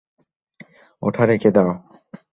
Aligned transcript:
ওটা 1.01 1.23
রেখে 1.25 1.49
দাও। 1.55 1.71